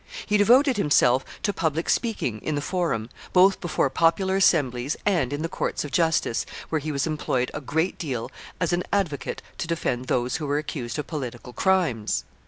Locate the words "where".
6.69-6.79